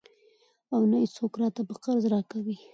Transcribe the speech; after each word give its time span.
او 0.73 0.81
نه 0.91 0.97
يې 1.01 1.07
څوک 1.15 1.33
راته 1.41 1.61
په 1.67 1.75
قرض 1.83 2.03
راکوي. 2.13 2.55